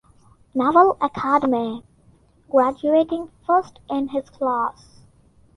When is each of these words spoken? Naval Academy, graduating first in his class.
Naval 0.55 0.97
Academy, 0.99 1.83
graduating 2.49 3.29
first 3.45 3.81
in 3.87 4.07
his 4.07 4.31
class. 4.31 5.03